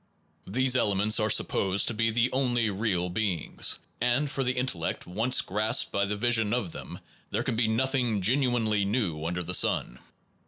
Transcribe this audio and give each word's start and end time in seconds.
These 0.47 0.75
elements 0.75 1.19
are 1.19 1.29
supposed 1.29 1.91
and 1.91 1.99
novelty 1.99 2.09
to 2.09 2.11
be 2.11 2.11
the 2.11 2.31
only 2.35 2.69
real 2.71 3.07
beings; 3.11 3.77
and, 4.01 4.31
for 4.31 4.43
the 4.43 4.53
intellect 4.57 5.05
once 5.05 5.41
grasped 5.41 5.91
by 5.91 6.05
the 6.05 6.17
vision 6.17 6.55
of 6.55 6.71
them, 6.71 6.97
there 7.29 7.43
can 7.43 7.55
be 7.55 7.67
nothing 7.67 8.19
genuinely 8.19 8.83
new 8.83 9.23
under 9.23 9.43
the 9.43 9.53
sun. 9.53 9.99